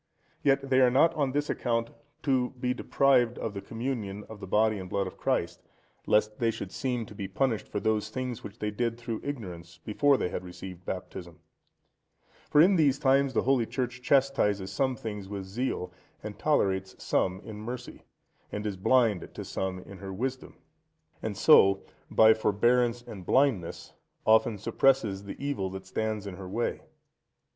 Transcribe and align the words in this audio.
Yet 0.43 0.67
they 0.67 0.81
are 0.81 0.89
not 0.89 1.13
on 1.13 1.31
this 1.31 1.47
account 1.47 1.91
to 2.23 2.55
be 2.59 2.73
deprived 2.73 3.37
of 3.37 3.53
the 3.53 3.61
Communion 3.61 4.23
of 4.29 4.39
the 4.39 4.47
Body 4.47 4.79
and 4.79 4.89
Blood 4.89 5.05
of 5.05 5.15
Christ, 5.15 5.61
lest 6.07 6.39
they 6.39 6.49
should 6.49 6.71
seem 6.71 7.05
to 7.05 7.13
be 7.13 7.27
punished 7.27 7.67
for 7.67 7.79
those 7.79 8.09
things 8.09 8.43
which 8.43 8.57
they 8.57 8.71
did 8.71 8.97
through 8.97 9.21
ignorance 9.23 9.77
before 9.85 10.17
they 10.17 10.29
had 10.29 10.43
received 10.43 10.85
Baptism. 10.87 11.37
For 12.49 12.59
in 12.61 12.77
these 12.77 12.97
times 12.97 13.33
the 13.35 13.43
Holy 13.43 13.67
Church 13.67 14.01
chastises 14.01 14.71
some 14.71 14.95
things 14.95 15.29
with 15.29 15.43
zeal, 15.43 15.93
and 16.23 16.39
tolerates 16.39 16.95
some 16.97 17.39
in 17.41 17.57
mercy, 17.57 18.01
and 18.51 18.65
is 18.65 18.77
blind 18.77 19.29
to 19.35 19.45
some 19.45 19.77
in 19.81 19.99
her 19.99 20.11
wisdom, 20.11 20.55
and 21.21 21.37
so, 21.37 21.83
by 22.09 22.33
forbearance 22.33 23.03
and 23.03 23.23
blindness 23.23 23.93
often 24.25 24.57
suppresses 24.57 25.25
the 25.25 25.37
evil 25.37 25.69
that 25.69 25.85
stands 25.85 26.25
in 26.25 26.37
her 26.37 26.49
way. 26.49 26.81